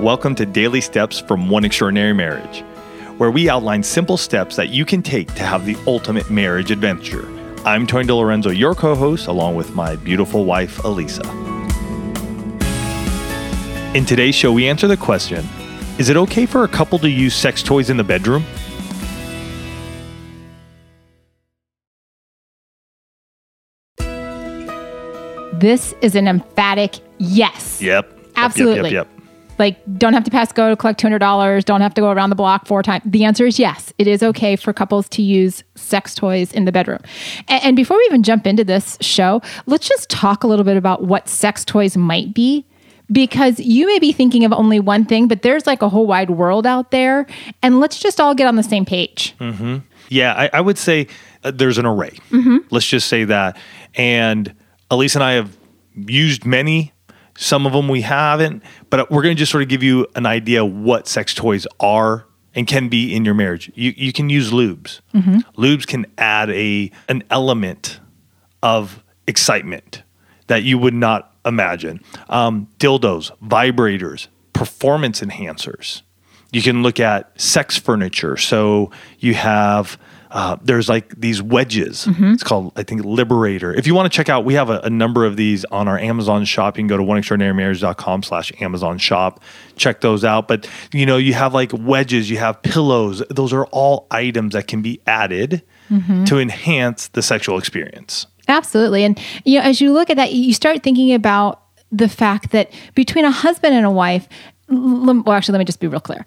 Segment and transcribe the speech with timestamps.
[0.00, 2.60] Welcome to Daily Steps from One Extraordinary Marriage,
[3.18, 7.28] where we outline simple steps that you can take to have the ultimate marriage adventure.
[7.66, 11.26] I'm Tony DiLorenzo, your co host, along with my beautiful wife, Alisa.
[13.94, 15.46] In today's show, we answer the question
[15.98, 18.42] Is it okay for a couple to use sex toys in the bedroom?
[25.60, 27.82] This is an emphatic yes.
[27.82, 28.06] Yep.
[28.06, 28.92] Yep, yep, Absolutely.
[28.92, 29.19] Yep, yep.
[29.60, 32.36] Like, don't have to pass go to collect $200, don't have to go around the
[32.36, 33.02] block four times.
[33.04, 33.92] The answer is yes.
[33.98, 37.00] It is okay for couples to use sex toys in the bedroom.
[37.46, 40.78] And, and before we even jump into this show, let's just talk a little bit
[40.78, 42.66] about what sex toys might be.
[43.12, 46.30] Because you may be thinking of only one thing, but there's like a whole wide
[46.30, 47.26] world out there.
[47.60, 49.34] And let's just all get on the same page.
[50.08, 51.06] Yeah, I, I would say
[51.44, 52.16] uh, there's an array.
[52.70, 53.58] Let's just say that.
[53.94, 54.54] And
[54.90, 55.54] Elise and I have
[55.94, 56.92] used many.
[57.40, 60.26] Some of them we haven't, but we're going to just sort of give you an
[60.26, 63.72] idea what sex toys are and can be in your marriage.
[63.74, 65.00] You you can use lubes.
[65.56, 67.98] Lubes can add a an element
[68.62, 70.02] of excitement
[70.48, 72.00] that you would not imagine.
[72.28, 76.02] Um, dildos, vibrators, performance enhancers.
[76.52, 78.36] You can look at sex furniture.
[78.36, 79.98] So you have
[80.30, 82.06] uh, there's like these wedges.
[82.32, 83.74] It's called I think Liberator.
[83.74, 85.98] If you want to check out, we have a, a number of these on our
[85.98, 86.76] Amazon shop.
[86.76, 89.42] You can go to oneextraordinarymarriage.com slash Amazon shop.
[89.76, 90.46] Check those out.
[90.48, 93.22] But you know, you have like wedges, you have pillows.
[93.28, 95.62] Those are all items that can be added
[96.26, 98.26] to enhance the sexual experience.
[98.46, 99.02] Absolutely.
[99.02, 102.72] And you know, as you look at that, you start thinking about the fact that
[102.94, 104.28] between a husband and a wife,
[104.68, 106.24] well, actually, let me just be real clear.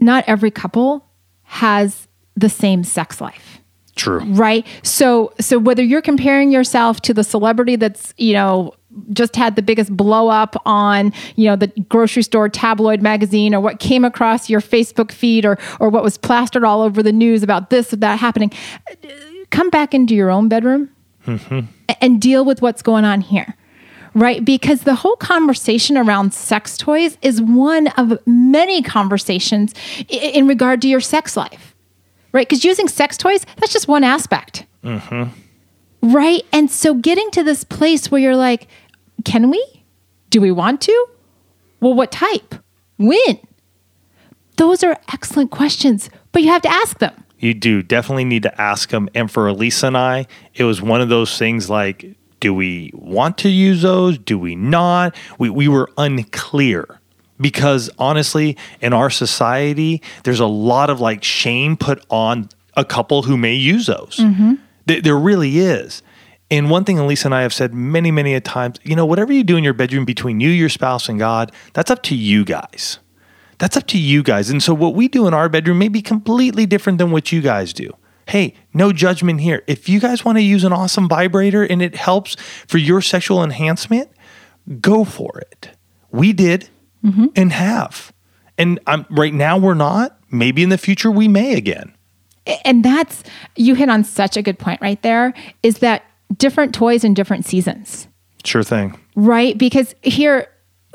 [0.00, 1.04] Not every couple
[1.42, 2.07] has
[2.38, 3.60] the same sex life.
[3.96, 4.20] True.
[4.26, 4.64] right?
[4.84, 8.74] So so whether you're comparing yourself to the celebrity that's you know
[9.12, 13.60] just had the biggest blow up on you know the grocery store tabloid magazine or
[13.60, 17.42] what came across your facebook feed or or what was plastered all over the news
[17.42, 18.50] about this or that happening
[19.50, 20.90] come back into your own bedroom
[21.28, 21.60] mm-hmm.
[21.88, 23.54] a- and deal with what's going on here.
[24.14, 24.44] Right?
[24.44, 29.74] Because the whole conversation around sex toys is one of many conversations
[30.08, 31.67] in regard to your sex life,
[32.32, 32.48] right?
[32.48, 36.12] Because using sex toys, that's just one aspect, mm-hmm.
[36.12, 36.42] right?
[36.52, 38.68] And so getting to this place where you're like,
[39.24, 39.84] can we?
[40.30, 41.06] Do we want to?
[41.80, 42.54] Well, what type?
[42.98, 43.38] When?
[44.56, 47.24] Those are excellent questions, but you have to ask them.
[47.38, 49.08] You do definitely need to ask them.
[49.14, 53.38] And for Alisa and I, it was one of those things like, do we want
[53.38, 54.18] to use those?
[54.18, 55.14] Do we not?
[55.38, 56.97] We, we were unclear
[57.40, 63.22] because honestly, in our society, there's a lot of like shame put on a couple
[63.22, 64.16] who may use those.
[64.16, 64.54] Mm-hmm.
[64.86, 66.02] There, there really is.
[66.50, 69.32] And one thing Alisa and I have said many, many a times, you know, whatever
[69.32, 72.44] you do in your bedroom between you, your spouse, and God, that's up to you
[72.44, 72.98] guys.
[73.58, 74.48] That's up to you guys.
[74.48, 77.42] And so what we do in our bedroom may be completely different than what you
[77.42, 77.92] guys do.
[78.26, 79.62] Hey, no judgment here.
[79.66, 83.42] If you guys want to use an awesome vibrator and it helps for your sexual
[83.42, 84.10] enhancement,
[84.80, 85.70] go for it.
[86.10, 86.68] We did
[87.04, 87.26] Mm-hmm.
[87.36, 88.12] and have.
[88.56, 90.18] And I'm, right now we're not.
[90.30, 91.94] Maybe in the future we may again.
[92.64, 93.22] and that's
[93.56, 96.02] you hit on such a good point right there is that
[96.36, 98.08] different toys in different seasons
[98.44, 98.98] Sure thing.
[99.16, 100.48] right because here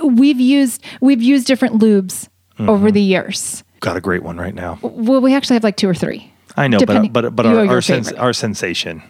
[0.03, 2.27] we've used we've used different lubes
[2.57, 2.69] mm-hmm.
[2.69, 4.79] over the years Got a great one right now.
[4.81, 7.67] well we actually have like two or three I know, Depending- but but but our
[7.67, 9.01] our, sens- our sensation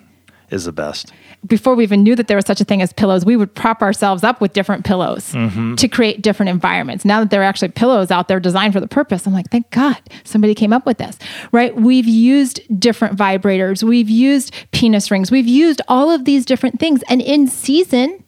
[0.53, 1.11] is the best.
[1.45, 3.81] before we even knew that there was such a thing as pillows we would prop
[3.81, 5.75] ourselves up with different pillows mm-hmm.
[5.75, 8.87] to create different environments now that there are actually pillows out there designed for the
[8.87, 11.17] purpose i'm like thank god somebody came up with this
[11.51, 16.79] right we've used different vibrators we've used penis rings we've used all of these different
[16.79, 18.23] things and in season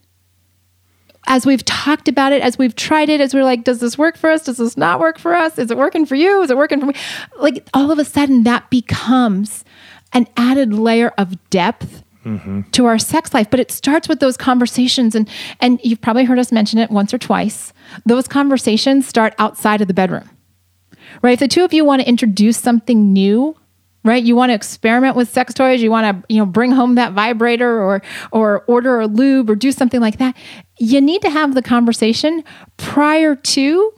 [1.28, 4.18] as we've talked about it, as we've tried it, as we're like, does this work
[4.18, 4.44] for us?
[4.44, 5.58] Does this not work for us?
[5.58, 6.42] Is it working for you?
[6.44, 6.94] Is it working for me?
[7.40, 9.66] Like all of a sudden, that becomes
[10.14, 12.04] an added layer of depth
[12.72, 13.50] to our sex life.
[13.50, 17.14] But it starts with those conversations, and and you've probably heard us mention it once
[17.14, 17.74] or twice.
[18.06, 20.30] Those conversations start outside of the bedroom,
[21.22, 21.34] right?
[21.34, 23.56] If the two of you want to introduce something new,
[24.04, 24.24] right?
[24.24, 25.82] You want to experiment with sex toys.
[25.82, 28.02] You want to, you know, bring home that vibrator or
[28.32, 30.36] or order a lube or do something like that.
[30.80, 32.44] You need to have the conversation
[32.78, 33.94] prior to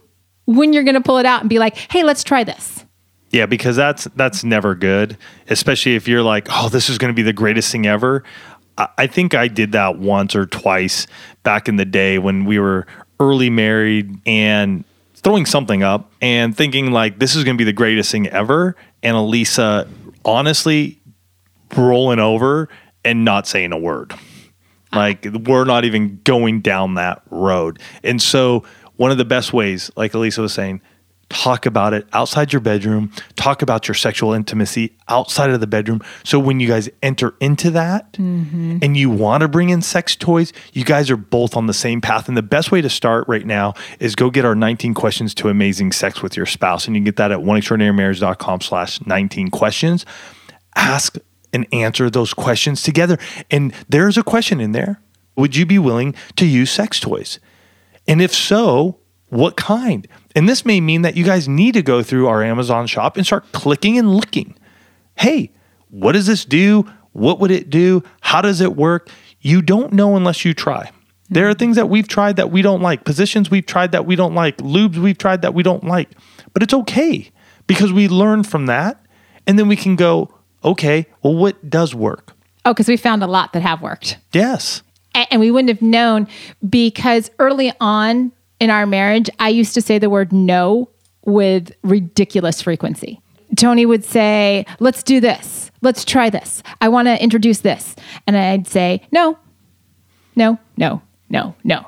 [0.46, 2.77] when you're going to pull it out and be like, "Hey, let's try this."
[3.38, 5.16] Yeah, because that's that's never good,
[5.48, 8.24] especially if you're like, "Oh, this is going to be the greatest thing ever."
[8.80, 11.06] I, I think I did that once or twice
[11.44, 12.88] back in the day when we were
[13.20, 17.74] early married and throwing something up and thinking like this is going to be the
[17.74, 19.88] greatest thing ever, and Alisa
[20.26, 21.00] honestly
[21.76, 22.70] rolling over
[23.06, 24.16] and not saying a word.
[24.92, 27.80] Like we're not even going down that road.
[28.04, 28.64] And so
[28.96, 30.82] one of the best ways, like Alisa was saying,
[31.30, 36.02] talk about it outside your bedroom, talk about your sexual intimacy outside of the bedroom.
[36.24, 38.78] So when you guys enter into that Mm-hmm.
[38.82, 42.00] and you want to bring in sex toys, you guys are both on the same
[42.02, 42.28] path.
[42.28, 45.50] And the best way to start right now is go get our 19 questions to
[45.50, 46.88] amazing sex with your spouse.
[46.88, 50.06] And you can get that at oneextraordinarymarriage.com slash 19 questions.
[50.76, 51.18] Ask
[51.54, 53.18] and answer those questions together.
[53.52, 55.02] And there's a question in there.
[55.36, 57.40] Would you be willing to use sex toys?
[58.08, 58.98] And if so,
[59.30, 60.08] what kind?
[60.36, 63.26] And this may mean that you guys need to go through our Amazon shop and
[63.26, 64.56] start clicking and looking.
[65.16, 65.52] Hey,
[65.90, 66.90] what does this do?
[67.12, 68.04] What would it do?
[68.22, 69.10] How does it work?
[69.42, 70.92] You don't know unless you try.
[71.30, 74.16] There are things that we've tried that we don't like, positions we've tried that we
[74.16, 76.10] don't like, lubes we've tried that we don't like.
[76.54, 77.32] But it's okay
[77.66, 79.06] because we learn from that
[79.46, 80.34] and then we can go,
[80.64, 82.34] okay, well, what does work?
[82.66, 84.18] Oh, because we found a lot that have worked.
[84.32, 84.84] Yes.
[85.32, 86.28] And we wouldn't have known
[86.70, 90.90] because early on in our marriage, I used to say the word no
[91.26, 93.22] with ridiculous frequency.
[93.56, 95.72] Tony would say, Let's do this.
[95.82, 96.64] Let's try this.
[96.82, 97.96] I want to introduce this.
[98.26, 99.38] And I'd say, No,
[100.36, 101.86] no, no, no, no.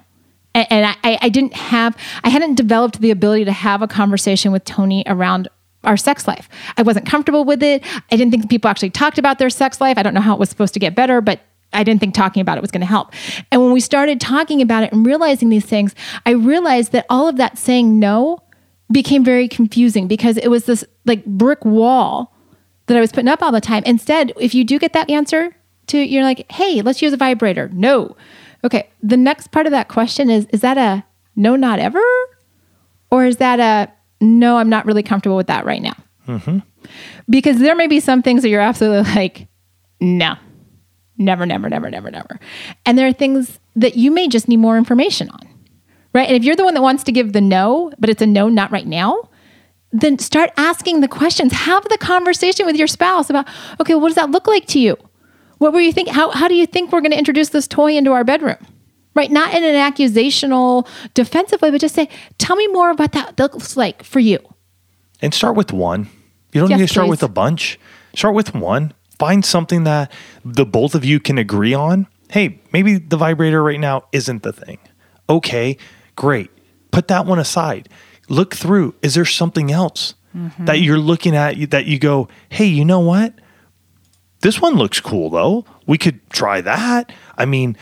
[0.53, 4.51] And, and I, I didn't have, I hadn't developed the ability to have a conversation
[4.51, 5.47] with Tony around
[5.83, 6.49] our sex life.
[6.77, 7.83] I wasn't comfortable with it.
[8.11, 9.97] I didn't think people actually talked about their sex life.
[9.97, 11.39] I don't know how it was supposed to get better, but
[11.73, 13.13] I didn't think talking about it was going to help.
[13.51, 15.93] And when we started talking about it and realizing these things,
[16.25, 18.39] I realized that all of that saying no
[18.91, 22.35] became very confusing because it was this like brick wall
[22.87, 23.83] that I was putting up all the time.
[23.85, 25.55] Instead, if you do get that answer
[25.87, 27.69] to, you're like, hey, let's use a vibrator.
[27.71, 28.15] No.
[28.63, 28.89] Okay.
[29.03, 31.05] The next part of that question is, is that a
[31.35, 32.01] no, not ever?
[33.11, 35.95] Or is that a no, I'm not really comfortable with that right now?
[36.27, 36.59] Mm-hmm.
[37.29, 39.47] Because there may be some things that you're absolutely like,
[39.99, 40.35] no,
[41.19, 42.39] never, never, never, never, never.
[42.85, 45.47] And there are things that you may just need more information on,
[46.13, 46.27] right?
[46.27, 48.49] And if you're the one that wants to give the no, but it's a no,
[48.49, 49.29] not right now,
[49.91, 51.51] then start asking the questions.
[51.53, 53.47] Have the conversation with your spouse about,
[53.79, 54.95] okay, what does that look like to you?
[55.57, 56.07] What were you think?
[56.09, 58.57] How, how do you think we're going to introduce this toy into our bedroom?
[59.15, 59.31] Right?
[59.31, 62.07] Not in an accusational, defensive way, but just say,
[62.37, 64.39] tell me more about that that looks like for you.
[65.21, 66.07] And start with one.
[66.53, 67.11] You don't Yes, need to start please.
[67.11, 67.79] with a bunch.
[68.15, 68.93] Start with one.
[69.19, 70.11] Find something that
[70.43, 72.07] the both of you can agree on.
[72.31, 74.79] Hey, maybe the vibrator right now isn't the thing.
[75.29, 75.77] Okay,
[76.15, 76.49] great.
[76.91, 77.89] Put that one aside.
[78.29, 78.95] Look through.
[79.01, 80.65] Is there something else Mm-hmm.
[80.65, 83.33] that you're looking at that you go, hey, you know what?
[84.41, 85.65] This one looks cool though.
[85.87, 87.11] We could try that.
[87.35, 87.75] I mean,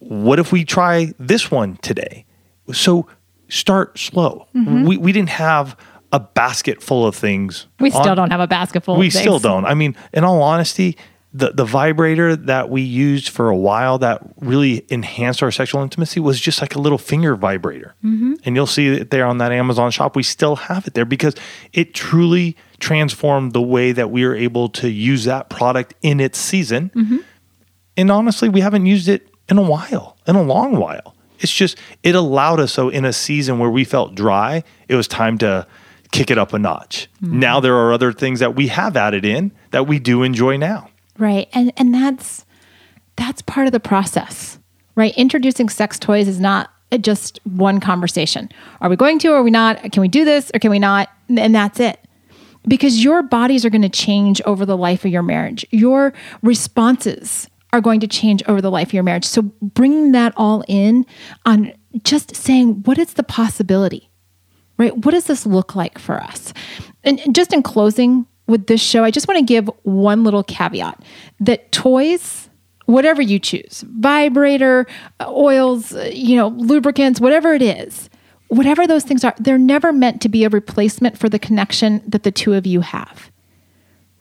[0.00, 2.26] what if we try this one today?
[2.74, 3.06] So
[3.48, 4.48] start slow.
[4.54, 4.84] Mm-hmm.
[4.84, 5.78] We, we didn't have
[6.14, 7.66] a basket full of things.
[7.80, 9.20] We still on- don't have a basket full we of things.
[9.20, 9.66] We still don't.
[9.66, 10.96] I mean, in all honesty,
[11.32, 16.20] the the vibrator that we used for a while that really enhanced our sexual intimacy
[16.20, 17.96] was just like a little finger vibrator.
[18.04, 18.34] Mm-hmm.
[18.44, 20.14] And you'll see it there on that Amazon shop.
[20.14, 21.34] We still have it there because
[21.72, 26.38] it truly transformed the way that we are able to use that product in its
[26.38, 26.92] season.
[26.94, 27.16] Mm-hmm.
[27.96, 31.16] And honestly, we haven't used it in a while, in a long while.
[31.40, 35.08] It's just it allowed us so in a season where we felt dry, it was
[35.08, 35.66] time to
[36.14, 37.10] kick it up a notch.
[37.22, 37.40] Mm-hmm.
[37.40, 40.88] Now there are other things that we have added in that we do enjoy now.
[41.18, 41.48] Right.
[41.52, 42.46] And and that's
[43.16, 44.58] that's part of the process.
[44.94, 45.16] Right?
[45.16, 46.70] Introducing sex toys is not
[47.00, 48.48] just one conversation.
[48.80, 49.82] Are we going to or are we not?
[49.90, 51.08] Can we do this or can we not?
[51.28, 51.98] And that's it.
[52.66, 55.66] Because your bodies are going to change over the life of your marriage.
[55.70, 59.24] Your responses are going to change over the life of your marriage.
[59.24, 61.04] So bringing that all in
[61.44, 61.72] on
[62.04, 64.08] just saying what is the possibility?
[64.78, 64.96] Right?
[65.04, 66.52] What does this look like for us?
[67.04, 71.02] And just in closing with this show, I just want to give one little caveat
[71.40, 72.48] that toys,
[72.86, 74.86] whatever you choose, vibrator,
[75.20, 78.10] uh, oils, uh, you know, lubricants, whatever it is,
[78.48, 82.22] whatever those things are, they're never meant to be a replacement for the connection that
[82.22, 83.30] the two of you have.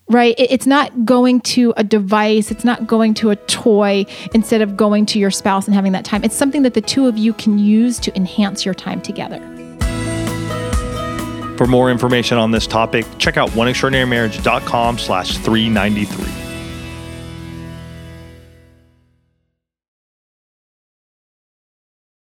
[0.10, 0.36] Right?
[0.38, 5.06] It's not going to a device, it's not going to a toy instead of going
[5.08, 6.24] to your spouse and having that time.
[6.26, 9.40] It's something that the two of you can use to enhance your time together.
[11.58, 16.43] For more information on this topic, check out oneextraordinarymarriage.com slash 393.